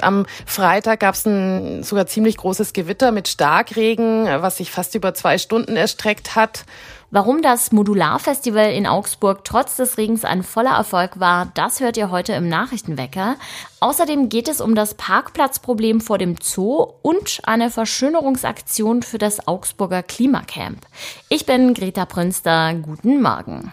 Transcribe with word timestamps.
Am 0.00 0.26
Freitag 0.44 1.00
gab 1.00 1.14
es 1.14 1.26
ein 1.26 1.82
sogar 1.82 2.06
ziemlich 2.06 2.36
großes 2.36 2.72
Gewitter 2.72 3.12
mit 3.12 3.28
Starkregen, 3.28 4.26
was 4.26 4.58
sich 4.58 4.70
fast 4.70 4.94
über 4.94 5.14
zwei 5.14 5.38
Stunden 5.38 5.76
erstreckt 5.76 6.36
hat. 6.36 6.64
Warum 7.10 7.40
das 7.40 7.72
Modularfestival 7.72 8.72
in 8.72 8.86
Augsburg 8.86 9.44
trotz 9.44 9.76
des 9.76 9.96
Regens 9.96 10.24
ein 10.24 10.42
voller 10.42 10.76
Erfolg 10.76 11.20
war, 11.20 11.50
das 11.54 11.80
hört 11.80 11.96
ihr 11.96 12.10
heute 12.10 12.32
im 12.32 12.48
Nachrichtenwecker. 12.48 13.36
Außerdem 13.80 14.28
geht 14.28 14.48
es 14.48 14.60
um 14.60 14.74
das 14.74 14.94
Parkplatzproblem 14.94 16.00
vor 16.00 16.18
dem 16.18 16.36
Zoo 16.42 16.86
und 17.02 17.40
eine 17.44 17.70
Verschönerungsaktion 17.70 19.02
für 19.02 19.18
das 19.18 19.46
Augsburger 19.46 20.02
Klimacamp. 20.02 20.84
Ich 21.28 21.46
bin 21.46 21.74
Greta 21.74 22.06
Prünster. 22.06 22.74
Guten 22.74 23.22
Morgen. 23.22 23.72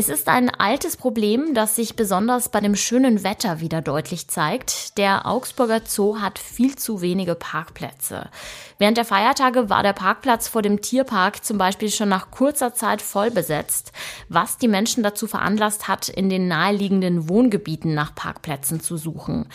Es 0.00 0.08
ist 0.08 0.28
ein 0.28 0.48
altes 0.48 0.96
Problem, 0.96 1.52
das 1.52 1.76
sich 1.76 1.94
besonders 1.94 2.48
bei 2.48 2.60
dem 2.60 2.74
schönen 2.74 3.22
Wetter 3.22 3.60
wieder 3.60 3.82
deutlich 3.82 4.28
zeigt. 4.28 4.96
Der 4.96 5.26
Augsburger 5.26 5.82
Zoo 5.84 6.20
hat 6.20 6.38
viel 6.38 6.74
zu 6.74 7.02
wenige 7.02 7.34
Parkplätze. 7.34 8.30
Während 8.78 8.96
der 8.96 9.04
Feiertage 9.04 9.68
war 9.68 9.82
der 9.82 9.92
Parkplatz 9.92 10.48
vor 10.48 10.62
dem 10.62 10.80
Tierpark 10.80 11.44
zum 11.44 11.58
Beispiel 11.58 11.90
schon 11.90 12.08
nach 12.08 12.30
kurzer 12.30 12.72
Zeit 12.72 13.02
voll 13.02 13.30
besetzt, 13.30 13.92
was 14.30 14.56
die 14.56 14.68
Menschen 14.68 15.02
dazu 15.02 15.26
veranlasst 15.26 15.86
hat, 15.86 16.08
in 16.08 16.30
den 16.30 16.48
naheliegenden 16.48 17.28
Wohngebieten 17.28 17.92
nach 17.92 18.14
Parkplätzen 18.14 18.80
zu 18.80 18.96
suchen. 18.96 19.50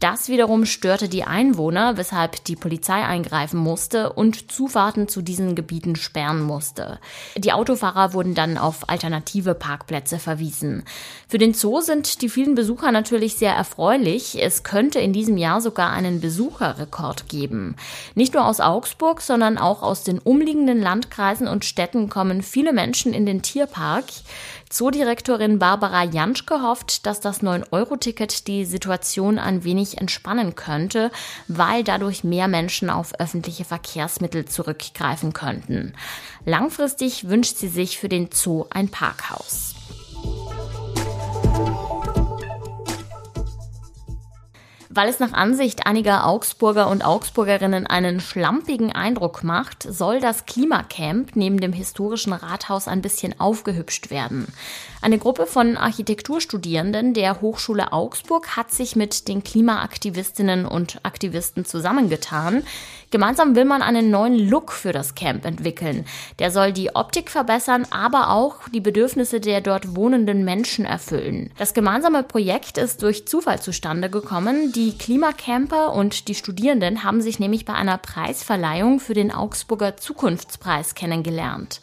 Das 0.00 0.28
wiederum 0.28 0.64
störte 0.64 1.08
die 1.08 1.24
Einwohner, 1.24 1.96
weshalb 1.96 2.44
die 2.44 2.54
Polizei 2.54 3.04
eingreifen 3.04 3.58
musste 3.58 4.12
und 4.12 4.52
Zufahrten 4.52 5.08
zu 5.08 5.22
diesen 5.22 5.56
Gebieten 5.56 5.96
sperren 5.96 6.40
musste. 6.40 7.00
Die 7.36 7.52
Autofahrer 7.52 8.12
wurden 8.12 8.34
dann 8.34 8.58
auf 8.58 8.88
alternative 8.88 9.54
Parkplätze 9.54 10.18
verwiesen. 10.18 10.84
Für 11.28 11.38
den 11.38 11.52
Zoo 11.52 11.80
sind 11.80 12.22
die 12.22 12.28
vielen 12.28 12.54
Besucher 12.54 12.92
natürlich 12.92 13.34
sehr 13.34 13.52
erfreulich. 13.52 14.40
Es 14.40 14.62
könnte 14.62 15.00
in 15.00 15.12
diesem 15.12 15.36
Jahr 15.36 15.60
sogar 15.60 15.90
einen 15.90 16.20
Besucherrekord 16.20 17.28
geben. 17.28 17.74
Nicht 18.14 18.34
nur 18.34 18.46
aus 18.46 18.60
Augsburg, 18.60 19.20
sondern 19.20 19.58
auch 19.58 19.82
aus 19.82 20.04
den 20.04 20.20
umliegenden 20.20 20.80
Landkreisen 20.80 21.48
und 21.48 21.64
Städten 21.64 22.08
kommen 22.08 22.42
viele 22.42 22.72
Menschen 22.72 23.12
in 23.12 23.26
den 23.26 23.42
Tierpark. 23.42 24.04
Zoodirektorin 24.70 25.58
Barbara 25.58 26.04
Janschke 26.04 26.62
hofft, 26.62 27.06
dass 27.06 27.20
das 27.20 27.42
9-Euro-Ticket 27.42 28.46
die 28.46 28.64
Situation 28.64 29.38
ein 29.38 29.64
wenig 29.64 29.98
entspannen 29.98 30.54
könnte, 30.54 31.10
weil 31.46 31.84
dadurch 31.84 32.22
mehr 32.22 32.48
Menschen 32.48 32.90
auf 32.90 33.18
öffentliche 33.18 33.64
Verkehrsmittel 33.64 34.44
zurückgreifen 34.44 35.32
könnten. 35.32 35.94
Langfristig 36.44 37.28
wünscht 37.28 37.56
sie 37.56 37.68
sich 37.68 37.98
für 37.98 38.08
den 38.08 38.30
Zoo 38.32 38.66
ein 38.70 38.88
Parkhaus. 38.88 39.74
Weil 44.90 45.10
es 45.10 45.20
nach 45.20 45.34
Ansicht 45.34 45.86
einiger 45.86 46.26
Augsburger 46.26 46.88
und 46.88 47.04
Augsburgerinnen 47.04 47.86
einen 47.86 48.20
schlampigen 48.20 48.90
Eindruck 48.90 49.44
macht, 49.44 49.82
soll 49.82 50.18
das 50.18 50.46
Klimacamp 50.46 51.36
neben 51.36 51.60
dem 51.60 51.74
historischen 51.74 52.32
Rathaus 52.32 52.88
ein 52.88 53.02
bisschen 53.02 53.38
aufgehübscht 53.38 54.10
werden. 54.10 54.46
Eine 55.02 55.18
Gruppe 55.18 55.46
von 55.46 55.76
Architekturstudierenden 55.76 57.14
der 57.14 57.40
Hochschule 57.40 57.92
Augsburg 57.92 58.56
hat 58.56 58.70
sich 58.72 58.96
mit 58.96 59.28
den 59.28 59.44
Klimaaktivistinnen 59.44 60.64
und 60.64 61.00
Aktivisten 61.04 61.64
zusammengetan. 61.64 62.64
Gemeinsam 63.10 63.56
will 63.56 63.64
man 63.64 63.80
einen 63.80 64.10
neuen 64.10 64.36
Look 64.36 64.72
für 64.72 64.92
das 64.92 65.14
Camp 65.14 65.44
entwickeln. 65.44 66.04
Der 66.40 66.50
soll 66.50 66.72
die 66.72 66.94
Optik 66.94 67.30
verbessern, 67.30 67.86
aber 67.90 68.30
auch 68.30 68.68
die 68.68 68.80
Bedürfnisse 68.80 69.40
der 69.40 69.60
dort 69.60 69.96
wohnenden 69.96 70.44
Menschen 70.44 70.84
erfüllen. 70.84 71.50
Das 71.56 71.74
gemeinsame 71.74 72.22
Projekt 72.22 72.76
ist 72.76 73.02
durch 73.02 73.26
Zufall 73.26 73.62
zustande 73.62 74.10
gekommen. 74.10 74.72
Die 74.78 74.96
Klimacamper 74.96 75.92
und 75.92 76.28
die 76.28 76.36
Studierenden 76.36 77.02
haben 77.02 77.20
sich 77.20 77.40
nämlich 77.40 77.64
bei 77.64 77.74
einer 77.74 77.98
Preisverleihung 77.98 79.00
für 79.00 79.12
den 79.12 79.32
Augsburger 79.32 79.96
Zukunftspreis 79.96 80.94
kennengelernt. 80.94 81.80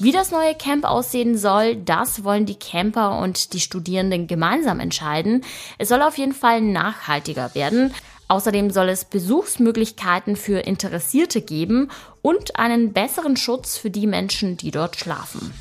Wie 0.00 0.10
das 0.10 0.32
neue 0.32 0.56
Camp 0.56 0.84
aussehen 0.84 1.38
soll, 1.38 1.76
das 1.76 2.24
wollen 2.24 2.44
die 2.44 2.58
Camper 2.58 3.20
und 3.20 3.52
die 3.52 3.60
Studierenden 3.60 4.26
gemeinsam 4.26 4.80
entscheiden. 4.80 5.44
Es 5.78 5.90
soll 5.90 6.02
auf 6.02 6.18
jeden 6.18 6.32
Fall 6.32 6.60
nachhaltiger 6.60 7.54
werden. 7.54 7.94
Außerdem 8.26 8.72
soll 8.72 8.88
es 8.88 9.04
Besuchsmöglichkeiten 9.04 10.34
für 10.34 10.58
Interessierte 10.58 11.40
geben 11.40 11.88
und 12.20 12.58
einen 12.58 12.92
besseren 12.92 13.36
Schutz 13.36 13.78
für 13.78 13.90
die 13.90 14.08
Menschen, 14.08 14.56
die 14.56 14.72
dort 14.72 14.96
schlafen. 14.96 15.54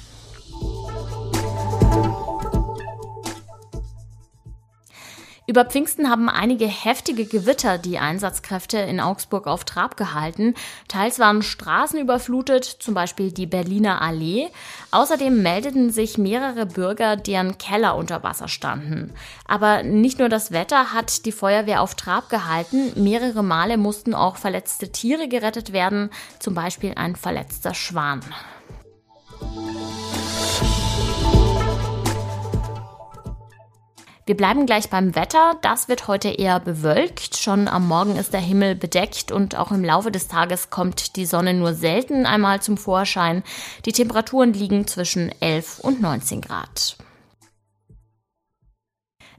Über 5.46 5.66
Pfingsten 5.66 6.10
haben 6.10 6.30
einige 6.30 6.68
heftige 6.68 7.26
Gewitter 7.26 7.78
die 7.78 8.00
Einsatzkräfte 8.00 8.78
in 8.78 9.02
Augsburg 9.02 9.46
auf 9.46 9.66
Trab 9.66 9.98
gehalten. 9.98 10.56
Teils 10.88 11.20
waren 11.20 11.42
Straßen 11.42 12.00
überflutet, 12.00 12.64
zum 12.64 12.94
Beispiel 12.94 13.34
die 13.34 13.46
Berliner 13.46 14.02
Allee. 14.02 14.48
Außerdem 14.92 15.42
meldeten 15.42 15.92
sich 15.92 16.18
mehrere 16.18 16.66
Bürger, 16.66 17.18
deren 17.18 17.58
Keller 17.58 17.98
unter 17.98 18.24
Wasser 18.24 18.48
standen. 18.48 19.14
Aber 19.46 19.84
nicht 19.84 20.18
nur 20.20 20.30
das 20.30 20.52
Wetter 20.52 20.94
hat 20.94 21.26
die 21.26 21.34
Feuerwehr 21.34 21.82
auf 21.82 21.96
Trab 21.96 22.30
gehalten. 22.30 22.94
Mehrere 22.96 23.44
Male 23.44 23.76
mussten 23.78 24.14
auch 24.14 24.38
verletzte 24.38 24.94
Tiere 24.94 25.28
gerettet 25.28 25.74
werden, 25.74 26.10
zum 26.40 26.54
Beispiel 26.54 26.94
ein 26.96 27.18
verletzter 27.18 27.74
Schwan. 27.74 28.22
Wir 34.26 34.38
bleiben 34.38 34.66
gleich 34.66 34.90
beim 34.90 35.16
Wetter. 35.16 35.58
Das 35.62 35.90
wird 35.90 36.08
heute 36.08 36.30
eher 36.30 36.62
bewölkt. 36.62 37.36
Schon 37.36 37.68
am 37.68 37.90
Morgen 37.90 38.16
ist 38.16 38.32
der 38.32 38.40
Himmel 38.40 38.74
bedeckt 38.74 39.34
und 39.34 39.58
auch 39.58 39.72
im 39.72 39.84
Laufe 39.84 40.12
des 40.12 40.30
Tages 40.30 40.70
kommt 40.70 41.18
die 41.18 41.26
Sonne 41.26 41.54
nur 41.54 41.74
selten 41.74 42.26
einmal 42.26 42.62
zum 42.62 42.78
Vorschein. 42.78 43.44
Die 43.86 43.92
Temperaturen 43.92 44.54
liegen 44.54 44.88
zwischen 44.88 45.30
11 45.42 45.80
und 45.80 46.02
19 46.02 46.40
Grad. 46.40 46.96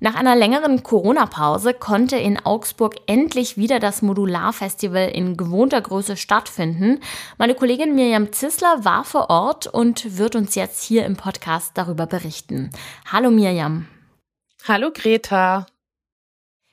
Nach 0.01 0.17
einer 0.17 0.37
längeren 0.37 0.83
Corona-Pause 0.83 1.73
konnte 1.73 2.17
in 2.17 2.45
Augsburg 2.45 2.97
endlich 3.07 3.57
wieder 3.57 3.79
das 3.79 4.03
Modularfestival 4.03 5.09
in 5.09 5.39
gewohnter 5.39 5.81
Größe 5.81 6.19
stattfinden. 6.19 7.01
Meine 7.39 7.55
Kollegin 7.55 7.95
Mirjam 7.95 8.33
Zissler 8.33 8.85
war 8.85 9.05
vor 9.05 9.31
Ort 9.31 9.67
und 9.67 10.19
wird 10.19 10.37
uns 10.37 10.57
jetzt 10.57 10.83
hier 10.83 11.07
im 11.07 11.17
Podcast 11.17 11.71
darüber 11.73 12.05
berichten. 12.05 12.69
Hallo 13.11 13.31
Mirjam. 13.31 13.87
Hallo 14.67 14.91
Greta. 14.95 15.67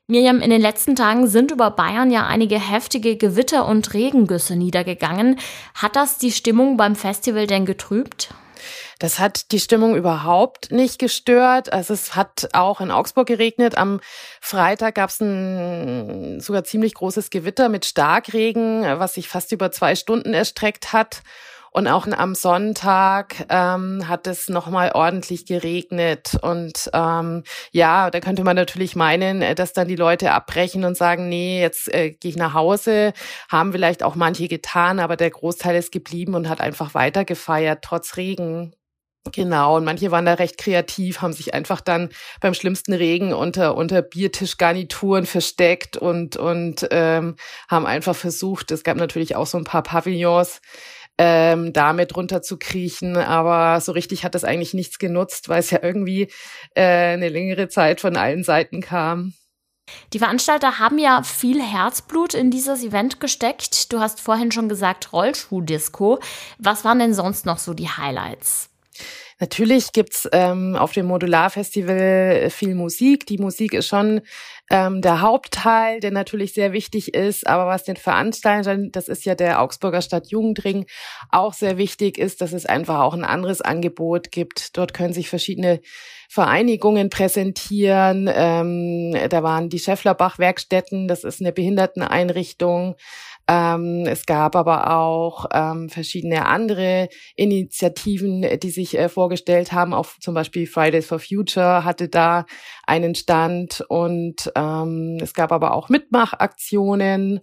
Mirjam, 0.07 0.39
in 0.39 0.49
den 0.49 0.61
letzten 0.61 0.95
Tagen 0.95 1.27
sind 1.27 1.51
über 1.51 1.71
Bayern 1.71 2.09
ja 2.09 2.25
einige 2.25 2.57
heftige 2.57 3.17
Gewitter 3.17 3.65
und 3.65 3.93
Regengüsse 3.93 4.55
niedergegangen. 4.55 5.37
Hat 5.73 5.97
das 5.97 6.17
die 6.17 6.31
Stimmung 6.31 6.77
beim 6.77 6.95
Festival 6.95 7.47
denn 7.47 7.65
getrübt? 7.65 8.33
Das 8.99 9.19
hat 9.19 9.51
die 9.51 9.59
Stimmung 9.59 9.97
überhaupt 9.97 10.71
nicht 10.71 10.99
gestört. 10.99 11.73
Also 11.73 11.93
es 11.93 12.15
hat 12.15 12.47
auch 12.53 12.79
in 12.79 12.91
Augsburg 12.91 13.27
geregnet. 13.27 13.77
Am 13.77 13.99
Freitag 14.39 14.95
gab 14.95 15.09
es 15.09 15.19
ein 15.19 16.39
sogar 16.39 16.63
ziemlich 16.63 16.93
großes 16.93 17.29
Gewitter 17.29 17.67
mit 17.67 17.83
Starkregen, 17.83 18.83
was 18.99 19.15
sich 19.15 19.27
fast 19.27 19.51
über 19.51 19.69
zwei 19.69 19.95
Stunden 19.95 20.33
erstreckt 20.33 20.93
hat. 20.93 21.23
Und 21.73 21.87
auch 21.87 22.05
am 22.05 22.35
Sonntag 22.35 23.45
ähm, 23.49 24.07
hat 24.09 24.27
es 24.27 24.49
nochmal 24.49 24.91
ordentlich 24.93 25.45
geregnet. 25.45 26.37
Und 26.41 26.89
ähm, 26.93 27.43
ja, 27.71 28.11
da 28.11 28.19
könnte 28.19 28.43
man 28.43 28.57
natürlich 28.57 28.97
meinen, 28.97 29.41
äh, 29.41 29.55
dass 29.55 29.71
dann 29.71 29.87
die 29.87 29.95
Leute 29.95 30.33
abbrechen 30.33 30.83
und 30.83 30.97
sagen, 30.97 31.29
nee, 31.29 31.61
jetzt 31.61 31.93
äh, 31.93 32.11
gehe 32.11 32.31
ich 32.31 32.37
nach 32.37 32.53
Hause. 32.53 33.13
Haben 33.49 33.71
vielleicht 33.71 34.03
auch 34.03 34.15
manche 34.15 34.49
getan, 34.49 34.99
aber 34.99 35.15
der 35.15 35.29
Großteil 35.29 35.77
ist 35.77 35.93
geblieben 35.93 36.35
und 36.35 36.49
hat 36.49 36.59
einfach 36.59 36.93
weiter 36.93 37.23
gefeiert, 37.23 37.83
trotz 37.83 38.17
Regen. 38.17 38.75
Genau, 39.31 39.77
und 39.77 39.85
manche 39.85 40.09
waren 40.09 40.25
da 40.25 40.33
recht 40.33 40.57
kreativ, 40.57 41.21
haben 41.21 41.31
sich 41.31 41.53
einfach 41.53 41.79
dann 41.79 42.09
beim 42.39 42.55
schlimmsten 42.55 42.91
Regen 42.91 43.33
unter, 43.33 43.75
unter 43.75 44.01
Biertischgarnituren 44.01 45.27
versteckt 45.27 45.95
und, 45.95 46.37
und 46.37 46.87
ähm, 46.89 47.35
haben 47.69 47.85
einfach 47.85 48.15
versucht, 48.15 48.71
es 48.71 48.83
gab 48.83 48.97
natürlich 48.97 49.35
auch 49.35 49.45
so 49.45 49.59
ein 49.59 49.63
paar 49.63 49.83
Pavillons, 49.83 50.59
ähm, 51.17 51.73
damit 51.73 52.15
runterzukriechen. 52.15 53.17
Aber 53.17 53.79
so 53.81 53.91
richtig 53.91 54.23
hat 54.23 54.35
das 54.35 54.43
eigentlich 54.43 54.73
nichts 54.73 54.99
genutzt, 54.99 55.49
weil 55.49 55.59
es 55.59 55.71
ja 55.71 55.79
irgendwie 55.81 56.29
äh, 56.75 57.13
eine 57.13 57.29
längere 57.29 57.67
Zeit 57.69 58.01
von 58.01 58.17
allen 58.17 58.43
Seiten 58.43 58.81
kam. 58.81 59.33
Die 60.13 60.19
Veranstalter 60.19 60.79
haben 60.79 60.97
ja 60.97 61.23
viel 61.23 61.61
Herzblut 61.61 62.33
in 62.33 62.51
dieses 62.51 62.83
Event 62.83 63.19
gesteckt. 63.19 63.91
Du 63.91 63.99
hast 63.99 64.21
vorhin 64.21 64.51
schon 64.51 64.69
gesagt 64.69 65.11
Rollschuhdisco. 65.13 66.19
Was 66.57 66.85
waren 66.85 66.99
denn 66.99 67.13
sonst 67.13 67.45
noch 67.45 67.57
so 67.57 67.73
die 67.73 67.89
Highlights? 67.89 68.69
Natürlich 69.39 69.91
gibt's 69.91 70.29
ähm, 70.33 70.75
auf 70.75 70.91
dem 70.91 71.07
Modularfestival 71.07 72.49
viel 72.51 72.75
Musik. 72.75 73.25
Die 73.25 73.39
Musik 73.39 73.73
ist 73.73 73.87
schon 73.87 74.21
ähm, 74.71 75.01
der 75.01 75.21
Hauptteil, 75.21 75.99
der 75.99 76.11
natürlich 76.11 76.53
sehr 76.53 76.71
wichtig 76.71 77.13
ist. 77.13 77.45
Aber 77.45 77.67
was 77.67 77.83
den 77.83 77.97
Veranstaltern, 77.97 78.89
das 78.91 79.09
ist 79.09 79.25
ja 79.25 79.35
der 79.35 79.61
Augsburger 79.61 80.01
Stadtjugendring, 80.01 80.85
auch 81.29 81.53
sehr 81.53 81.77
wichtig 81.77 82.17
ist, 82.17 82.39
dass 82.41 82.53
es 82.53 82.65
einfach 82.65 83.01
auch 83.01 83.13
ein 83.13 83.25
anderes 83.25 83.61
Angebot 83.61 84.31
gibt. 84.31 84.77
Dort 84.77 84.93
können 84.93 85.13
sich 85.13 85.29
verschiedene 85.29 85.81
Vereinigungen 86.29 87.09
präsentieren. 87.09 88.29
Ähm, 88.33 89.13
da 89.29 89.43
waren 89.43 89.67
die 89.67 89.79
Schäfflerbach-Werkstätten, 89.79 91.09
das 91.09 91.25
ist 91.25 91.41
eine 91.41 91.51
Behinderteneinrichtung. 91.51 92.95
Ähm, 93.51 94.05
es 94.07 94.25
gab 94.25 94.55
aber 94.55 94.95
auch 94.95 95.45
ähm, 95.51 95.89
verschiedene 95.89 96.45
andere 96.45 97.09
Initiativen, 97.35 98.45
die 98.61 98.69
sich 98.69 98.97
äh, 98.97 99.09
vorgestellt 99.09 99.73
haben. 99.73 99.93
Auch 99.93 100.07
zum 100.21 100.33
Beispiel 100.33 100.65
Fridays 100.67 101.07
for 101.07 101.19
Future 101.19 101.83
hatte 101.83 102.07
da 102.07 102.45
einen 102.87 103.13
Stand 103.13 103.83
und 103.89 104.49
ähm, 104.55 105.17
es 105.21 105.33
gab 105.33 105.51
aber 105.51 105.73
auch 105.73 105.89
Mitmachaktionen. 105.89 107.41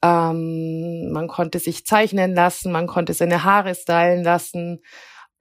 Ähm, 0.00 1.10
man 1.10 1.26
konnte 1.26 1.58
sich 1.58 1.84
zeichnen 1.84 2.36
lassen, 2.36 2.70
man 2.70 2.86
konnte 2.86 3.12
seine 3.12 3.42
Haare 3.42 3.74
stylen 3.74 4.22
lassen. 4.22 4.80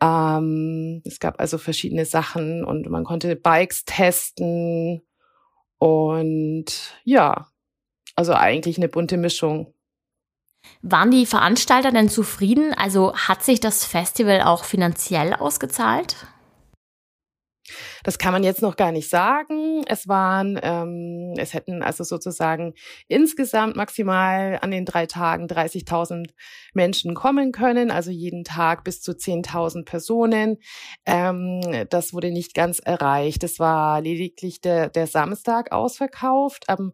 Ähm, 0.01 1.03
es 1.05 1.19
gab 1.19 1.39
also 1.39 1.59
verschiedene 1.59 2.05
Sachen 2.05 2.65
und 2.65 2.89
man 2.89 3.03
konnte 3.03 3.35
Bikes 3.35 3.85
testen 3.85 5.03
und 5.77 6.95
ja, 7.03 7.49
also 8.15 8.33
eigentlich 8.33 8.77
eine 8.77 8.89
bunte 8.89 9.17
Mischung. 9.17 9.75
Waren 10.81 11.11
die 11.11 11.25
Veranstalter 11.25 11.91
denn 11.91 12.09
zufrieden? 12.09 12.73
Also 12.73 13.15
hat 13.15 13.43
sich 13.43 13.59
das 13.59 13.85
Festival 13.85 14.41
auch 14.41 14.63
finanziell 14.63 15.33
ausgezahlt? 15.33 16.15
Das 18.03 18.17
kann 18.17 18.31
man 18.31 18.43
jetzt 18.43 18.61
noch 18.61 18.77
gar 18.77 18.91
nicht 18.91 19.09
sagen. 19.09 19.83
Es 19.87 20.07
waren, 20.07 20.59
ähm, 20.61 21.33
es 21.37 21.53
hätten 21.53 21.83
also 21.83 22.03
sozusagen 22.03 22.73
insgesamt 23.07 23.75
maximal 23.75 24.59
an 24.61 24.71
den 24.71 24.85
drei 24.85 25.05
Tagen 25.05 25.47
30.000 25.47 26.29
Menschen 26.73 27.15
kommen 27.15 27.51
können, 27.51 27.91
also 27.91 28.11
jeden 28.11 28.43
Tag 28.43 28.83
bis 28.83 29.01
zu 29.01 29.11
10.000 29.11 29.83
Personen. 29.85 30.57
Ähm, 31.05 31.61
das 31.89 32.13
wurde 32.13 32.31
nicht 32.31 32.53
ganz 32.53 32.79
erreicht. 32.79 33.43
Es 33.43 33.59
war 33.59 34.01
lediglich 34.01 34.61
der, 34.61 34.89
der 34.89 35.07
Samstag 35.07 35.71
ausverkauft. 35.71 36.69
Am 36.69 36.93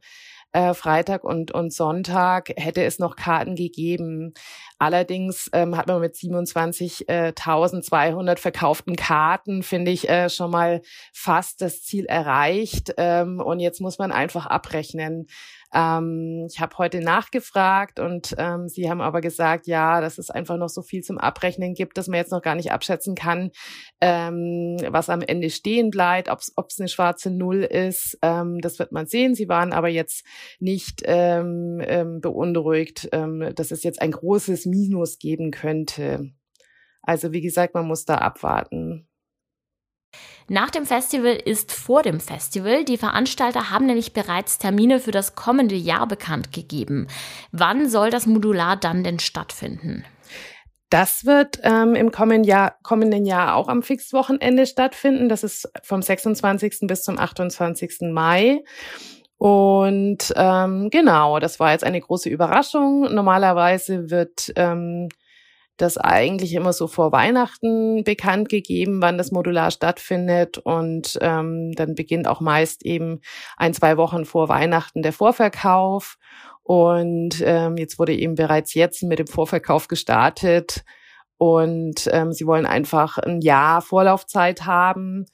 äh, 0.53 0.73
Freitag 0.73 1.23
und, 1.23 1.51
und 1.51 1.71
Sonntag 1.73 2.51
hätte 2.55 2.83
es 2.83 3.00
noch 3.00 3.15
Karten 3.15 3.55
gegeben. 3.55 4.33
Allerdings 4.79 5.50
ähm, 5.53 5.77
hat 5.77 5.88
man 5.88 6.01
mit 6.01 6.15
27.200 6.15 8.38
verkauften 8.38 8.95
Karten, 8.95 9.63
finde 9.63 9.91
ich, 9.91 10.09
äh, 10.09 10.29
schon 10.29 10.51
mal 10.51 10.81
fast 11.11 11.61
das 11.61 11.83
Ziel 11.83 12.05
erreicht. 12.05 12.94
Ähm, 12.97 13.39
und 13.39 13.59
jetzt 13.59 13.81
muss 13.81 13.97
man 13.97 14.11
einfach 14.11 14.45
abrechnen. 14.45 15.25
Ähm, 15.74 16.48
ich 16.50 16.60
habe 16.60 16.78
heute 16.78 17.02
nachgefragt 17.02 18.00
und 18.00 18.36
ähm, 18.38 18.68
sie 18.68 18.90
haben 18.90 19.02
aber 19.02 19.22
gesagt, 19.22 19.68
ja, 19.68 20.02
dass 20.02 20.18
es 20.18 20.30
einfach 20.30 20.58
noch 20.58 20.70
so 20.70 20.81
viel 20.81 21.02
zum 21.02 21.18
Abrechnen 21.18 21.74
gibt, 21.74 21.98
dass 21.98 22.08
man 22.08 22.18
jetzt 22.18 22.31
noch 22.31 22.42
gar 22.42 22.56
nicht 22.56 22.72
abschätzen 22.72 23.16
kann, 23.16 23.52
ähm, 24.02 24.78
was 24.90 25.10
am 25.10 25.22
Ende 25.22 25.50
stehen 25.50 25.90
bleibt, 25.90 26.30
ob 26.30 26.40
es 26.40 26.80
eine 26.80 26.88
schwarze 26.88 27.31
Null 27.31 27.64
ist. 27.64 28.18
Ähm, 28.22 28.60
das 28.62 28.80
wird 28.80 28.92
man 28.92 29.08
sehen. 29.08 29.36
Sie 29.36 29.50
waren 29.50 29.74
aber 29.74 29.90
jetzt 29.90 30.25
nicht 30.60 31.02
ähm, 31.06 31.81
ähm, 31.86 32.22
beunruhigt, 32.22 33.10
ähm, 33.12 33.52
dass 33.56 33.72
es 33.72 33.84
jetzt 33.84 34.02
ein 34.02 34.12
großes 34.12 34.66
Minus 34.66 35.18
geben 35.18 35.52
könnte. 35.52 36.31
Also 37.02 37.34
wie 37.34 37.42
gesagt, 37.42 37.74
man 37.74 37.88
muss 37.88 38.06
da 38.06 38.16
abwarten. 38.16 39.08
Nach 40.48 40.69
dem 40.69 40.86
Festival 40.86 41.34
ist 41.34 41.72
vor 41.72 42.04
dem 42.04 42.19
Festival. 42.19 42.84
Die 42.84 42.98
Veranstalter 42.98 43.69
haben 43.69 43.86
nämlich 43.86 44.13
bereits 44.13 44.57
Termine 44.57 45.00
für 45.00 45.12
das 45.12 45.36
kommende 45.36 45.75
Jahr 45.75 46.07
bekannt 46.07 46.51
gegeben. 46.51 47.07
Wann 47.51 47.90
soll 47.90 48.10
das 48.10 48.25
Modular 48.25 48.75
dann 48.75 49.04
denn 49.04 49.19
stattfinden? 49.19 50.04
Das 50.90 51.25
wird 51.25 51.60
ähm, 51.63 51.95
im 51.95 52.12
kommenden 52.12 52.44
Jahr, 52.44 52.75
kommenden 52.84 53.25
Jahr 53.25 53.56
auch 53.56 53.68
am 53.68 53.81
Fixwochenende 53.81 54.68
stattfinden. 54.68 55.28
Das 55.28 55.44
ist 55.44 55.68
vom 55.81 56.04
26. 56.04 56.81
bis 56.81 57.04
zum 57.04 57.18
28. 57.18 58.12
Mai. 58.12 58.63
Und 59.38 60.34
ähm, 60.36 60.89
genau, 60.92 61.39
das 61.39 61.60
war 61.60 61.72
jetzt 61.72 61.84
eine 61.84 62.00
große 62.00 62.30
Überraschung. 62.30 63.12
Normalerweise 63.13 64.12
wird 64.12 64.54
ähm, 64.56 65.10
das 65.78 65.98
eigentlich 65.98 66.54
immer 66.54 66.74
so 66.74 66.88
vor 66.88 67.12
Weihnachten 67.12 68.04
bekannt 68.04 68.50
gegeben, 68.50 69.02
wann 69.02 69.18
das 69.18 69.31
Modular 69.31 69.72
stattfindet. 69.72 70.58
Und 70.58 71.18
ähm, 71.22 71.72
dann 71.74 71.96
beginnt 71.96 72.28
auch 72.28 72.42
meist 72.42 72.86
eben 72.86 73.22
ein, 73.58 73.74
zwei 73.74 73.98
Wochen 73.98 74.25
vor 74.25 74.50
Weihnachten 74.50 75.02
der 75.02 75.14
Vorverkauf. 75.14 76.18
Und 76.62 77.42
ähm, 77.46 77.75
jetzt 77.78 78.00
wurde 78.00 78.16
eben 78.16 78.36
bereits 78.36 78.74
jetzt 78.74 79.04
mit 79.04 79.20
dem 79.20 79.28
Vorverkauf 79.28 79.88
gestartet. 79.88 80.84
Und 81.38 82.08
ähm, 82.12 82.31
sie 82.31 82.46
wollen 82.46 82.66
einfach 82.66 83.18
ein 83.18 83.42
Jahr 83.42 83.81
Vorlaufzeit 83.81 84.66
haben, 84.66 85.25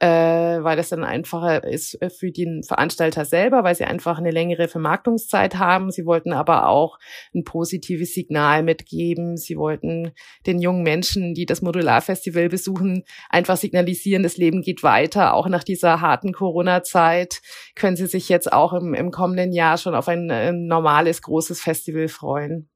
äh, 0.00 0.62
weil 0.62 0.76
das 0.76 0.90
dann 0.90 1.02
einfacher 1.02 1.64
ist 1.64 2.00
äh, 2.00 2.08
für 2.08 2.30
den 2.30 2.62
Veranstalter 2.62 3.24
selber, 3.24 3.64
weil 3.64 3.74
sie 3.74 3.84
einfach 3.84 4.18
eine 4.18 4.30
längere 4.30 4.68
Vermarktungszeit 4.68 5.56
haben. 5.56 5.90
Sie 5.90 6.06
wollten 6.06 6.32
aber 6.32 6.68
auch 6.68 6.98
ein 7.34 7.42
positives 7.42 8.14
Signal 8.14 8.62
mitgeben. 8.62 9.36
Sie 9.36 9.56
wollten 9.56 10.12
den 10.46 10.60
jungen 10.60 10.84
Menschen, 10.84 11.34
die 11.34 11.46
das 11.46 11.62
Modularfestival 11.62 12.48
besuchen, 12.48 13.02
einfach 13.28 13.56
signalisieren, 13.56 14.22
das 14.22 14.36
Leben 14.36 14.62
geht 14.62 14.84
weiter. 14.84 15.34
Auch 15.34 15.48
nach 15.48 15.64
dieser 15.64 16.00
harten 16.00 16.32
Corona-Zeit 16.32 17.40
können 17.74 17.96
sie 17.96 18.06
sich 18.06 18.28
jetzt 18.28 18.52
auch 18.52 18.72
im, 18.72 18.94
im 18.94 19.10
kommenden 19.10 19.52
Jahr 19.52 19.78
schon 19.78 19.96
auf 19.96 20.06
ein, 20.06 20.30
ein 20.30 20.66
normales, 20.66 21.22
großes 21.22 21.60
Festival 21.60 22.06
freuen. 22.08 22.70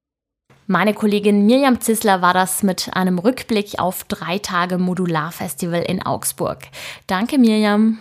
Meine 0.66 0.94
Kollegin 0.94 1.44
Mirjam 1.46 1.80
Zissler 1.80 2.22
war 2.22 2.34
das 2.34 2.62
mit 2.62 2.94
einem 2.94 3.18
Rückblick 3.18 3.78
auf 3.78 4.04
drei 4.04 4.38
Tage 4.38 4.78
Modularfestival 4.78 5.82
in 5.82 6.00
Augsburg. 6.02 6.58
Danke, 7.06 7.38
Mirjam. 7.38 7.98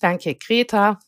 Danke, 0.00 0.36
Greta. 0.36 1.00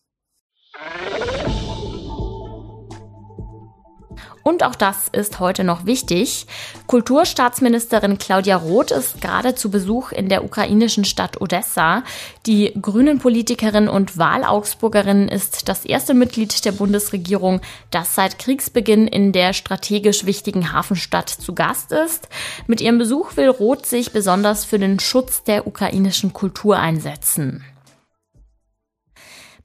Und 4.51 4.65
auch 4.65 4.75
das 4.75 5.07
ist 5.13 5.39
heute 5.39 5.63
noch 5.63 5.87
wichtig. 5.87 6.45
Kulturstaatsministerin 6.89 8.19
Claudia 8.19 8.57
Roth 8.57 8.91
ist 8.91 9.21
gerade 9.21 9.55
zu 9.55 9.71
Besuch 9.71 10.11
in 10.11 10.29
der 10.29 10.43
ukrainischen 10.43 11.05
Stadt 11.05 11.41
Odessa. 11.41 12.03
Die 12.47 12.73
Grünen-Politikerin 12.83 13.87
und 13.87 14.19
Wahlaugsburgerin 14.19 15.29
ist 15.29 15.69
das 15.69 15.85
erste 15.85 16.15
Mitglied 16.15 16.65
der 16.65 16.73
Bundesregierung, 16.73 17.61
das 17.93 18.17
seit 18.17 18.41
Kriegsbeginn 18.41 19.07
in 19.07 19.31
der 19.31 19.53
strategisch 19.53 20.27
wichtigen 20.27 20.73
Hafenstadt 20.73 21.29
zu 21.29 21.55
Gast 21.55 21.93
ist. 21.93 22.29
Mit 22.67 22.81
ihrem 22.81 22.99
Besuch 22.99 23.37
will 23.37 23.51
Roth 23.51 23.87
sich 23.87 24.11
besonders 24.11 24.65
für 24.65 24.81
den 24.81 24.99
Schutz 24.99 25.45
der 25.45 25.69
ukrainischen 25.69 26.33
Kultur 26.33 26.77
einsetzen. 26.77 27.65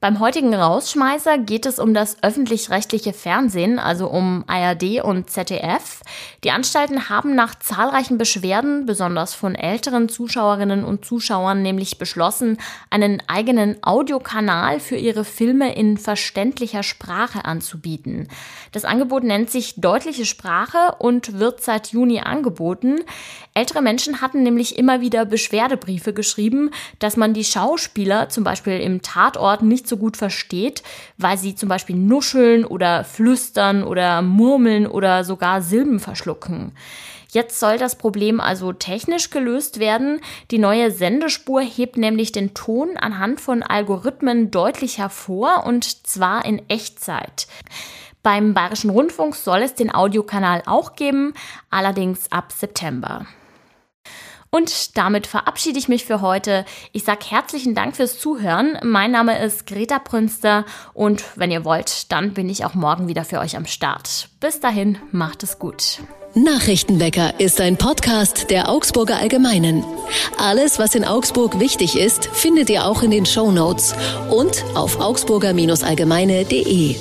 Beim 0.05 0.19
heutigen 0.19 0.53
Rausschmeißer 0.53 1.39
geht 1.39 1.65
es 1.65 1.79
um 1.79 1.95
das 1.95 2.21
öffentlich-rechtliche 2.21 3.11
Fernsehen, 3.11 3.79
also 3.79 4.05
um 4.07 4.43
ARD 4.45 5.03
und 5.03 5.31
ZDF. 5.31 6.01
Die 6.43 6.51
Anstalten 6.51 7.09
haben 7.09 7.33
nach 7.33 7.55
zahlreichen 7.55 8.19
Beschwerden, 8.19 8.85
besonders 8.85 9.33
von 9.33 9.55
älteren 9.55 10.07
Zuschauerinnen 10.07 10.83
und 10.83 11.05
Zuschauern, 11.05 11.63
nämlich 11.63 11.97
beschlossen, 11.97 12.59
einen 12.91 13.23
eigenen 13.25 13.77
Audiokanal 13.81 14.79
für 14.79 14.95
ihre 14.95 15.25
Filme 15.25 15.73
in 15.73 15.97
verständlicher 15.97 16.83
Sprache 16.83 17.43
anzubieten. 17.43 18.27
Das 18.73 18.85
Angebot 18.85 19.23
nennt 19.23 19.49
sich 19.49 19.81
Deutliche 19.81 20.25
Sprache 20.25 20.97
und 20.99 21.39
wird 21.39 21.63
seit 21.63 21.87
Juni 21.87 22.19
angeboten. 22.19 22.99
Ältere 23.55 23.81
Menschen 23.81 24.21
hatten 24.21 24.43
nämlich 24.43 24.77
immer 24.77 25.01
wieder 25.01 25.25
Beschwerdebriefe 25.25 26.13
geschrieben, 26.13 26.69
dass 26.99 27.17
man 27.17 27.33
die 27.33 27.43
Schauspieler 27.43 28.29
zum 28.29 28.43
Beispiel 28.43 28.79
im 28.79 29.01
Tatort 29.01 29.63
nicht 29.63 29.87
so 29.87 29.94
so 29.95 29.97
gut 29.97 30.17
versteht, 30.17 30.83
weil 31.17 31.37
sie 31.37 31.55
zum 31.55 31.69
Beispiel 31.69 31.95
nuscheln 31.95 32.65
oder 32.65 33.03
flüstern 33.03 33.83
oder 33.83 34.21
murmeln 34.21 34.87
oder 34.87 35.23
sogar 35.23 35.61
Silben 35.61 35.99
verschlucken. 35.99 36.73
Jetzt 37.31 37.59
soll 37.59 37.77
das 37.77 37.97
Problem 37.97 38.39
also 38.39 38.71
technisch 38.71 39.29
gelöst 39.29 39.79
werden. 39.79 40.21
Die 40.51 40.57
neue 40.57 40.91
Sendespur 40.91 41.61
hebt 41.61 41.97
nämlich 41.97 42.31
den 42.31 42.53
Ton 42.53 42.97
anhand 42.97 43.41
von 43.41 43.63
Algorithmen 43.63 44.51
deutlich 44.51 44.97
hervor 44.97 45.65
und 45.65 46.07
zwar 46.07 46.45
in 46.45 46.61
Echtzeit. 46.69 47.47
Beim 48.23 48.53
Bayerischen 48.53 48.89
Rundfunk 48.89 49.35
soll 49.35 49.61
es 49.61 49.75
den 49.75 49.93
Audiokanal 49.93 50.63
auch 50.65 50.95
geben, 50.95 51.33
allerdings 51.69 52.31
ab 52.31 52.51
September. 52.51 53.25
Und 54.55 54.95
damit 54.95 55.27
verabschiede 55.27 55.77
ich 55.77 55.89
mich 55.89 56.05
für 56.05 56.21
heute. 56.21 56.63
Ich 56.93 57.03
sage 57.03 57.25
herzlichen 57.27 57.75
Dank 57.75 57.97
fürs 57.97 58.17
Zuhören. 58.17 58.77
Mein 58.83 59.11
Name 59.11 59.37
ist 59.43 59.67
Greta 59.67 59.99
Prünster 59.99 60.63
und 60.93 61.25
wenn 61.35 61.51
ihr 61.51 61.65
wollt, 61.65 62.09
dann 62.13 62.33
bin 62.33 62.47
ich 62.47 62.63
auch 62.63 62.73
morgen 62.73 63.09
wieder 63.09 63.25
für 63.25 63.39
euch 63.39 63.57
am 63.57 63.65
Start. 63.65 64.29
Bis 64.39 64.61
dahin, 64.61 64.97
macht 65.11 65.43
es 65.43 65.59
gut. 65.59 65.99
Nachrichtenwecker 66.35 67.37
ist 67.37 67.59
ein 67.59 67.75
Podcast 67.75 68.49
der 68.49 68.69
Augsburger 68.69 69.17
Allgemeinen. 69.17 69.83
Alles, 70.37 70.79
was 70.79 70.95
in 70.95 71.03
Augsburg 71.03 71.59
wichtig 71.59 71.97
ist, 71.97 72.27
findet 72.27 72.69
ihr 72.69 72.85
auch 72.85 73.03
in 73.03 73.11
den 73.11 73.25
Show 73.25 73.51
Notes 73.51 73.93
und 74.29 74.63
auf 74.73 75.01
augsburger-allgemeine.de. 75.01 76.95